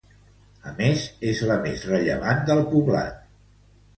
A 0.71 0.71
més, 0.79 1.03
és 1.33 1.41
la 1.51 1.59
més 1.67 1.85
rellevant 1.91 2.43
del 2.49 2.61
Poblat. 2.73 3.21